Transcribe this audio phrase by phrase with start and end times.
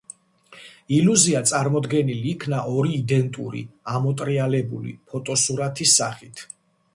[0.99, 3.61] ილუზია წარმოდგენილი იქნა ორი იდენტური
[3.97, 6.45] ამოტრიალებული ფოტოსურათის სახით.